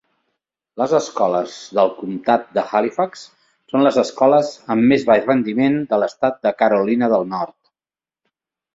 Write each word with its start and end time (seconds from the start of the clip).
Les 0.81 0.93
escoles 0.99 1.57
del 1.79 1.91
comtat 1.97 2.49
d'Halifax 2.57 3.27
són 3.75 3.87
les 3.91 4.01
escoles 4.05 4.51
amb 4.77 4.91
més 4.95 5.09
baix 5.13 5.31
rendiment 5.31 5.81
a 6.01 6.05
l'estat 6.05 6.45
de 6.49 6.57
Carolina 6.65 7.15
del 7.17 7.33
Nord. 7.39 7.59